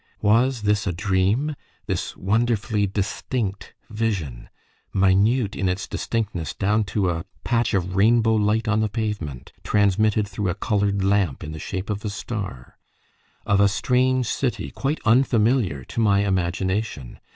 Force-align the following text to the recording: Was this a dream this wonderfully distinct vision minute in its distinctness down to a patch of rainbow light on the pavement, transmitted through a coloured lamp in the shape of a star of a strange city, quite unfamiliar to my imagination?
Was 0.23 0.63
this 0.63 0.87
a 0.87 0.91
dream 0.91 1.55
this 1.85 2.17
wonderfully 2.17 2.87
distinct 2.87 3.75
vision 3.91 4.49
minute 4.95 5.55
in 5.55 5.69
its 5.69 5.87
distinctness 5.87 6.55
down 6.55 6.85
to 6.85 7.11
a 7.11 7.23
patch 7.43 7.75
of 7.75 7.95
rainbow 7.95 8.33
light 8.33 8.67
on 8.67 8.79
the 8.79 8.89
pavement, 8.89 9.53
transmitted 9.63 10.27
through 10.27 10.49
a 10.49 10.55
coloured 10.55 11.03
lamp 11.03 11.43
in 11.43 11.51
the 11.51 11.59
shape 11.59 11.91
of 11.91 12.03
a 12.03 12.09
star 12.09 12.79
of 13.45 13.59
a 13.59 13.67
strange 13.67 14.25
city, 14.25 14.71
quite 14.71 14.99
unfamiliar 15.05 15.83
to 15.83 15.99
my 16.01 16.25
imagination? 16.25 17.19